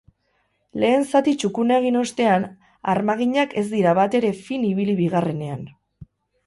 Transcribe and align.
Lehen 0.83 1.03
zati 1.09 1.33
txukuna 1.43 1.77
egin 1.83 1.99
ostean, 2.01 2.47
armaginak 2.95 3.55
ez 3.63 3.67
dira 3.77 3.95
batere 4.03 4.35
fin 4.43 4.69
ibili 4.75 4.99
bigarrenean. 5.05 5.63